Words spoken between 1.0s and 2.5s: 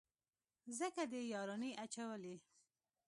دې يارانې اچولي.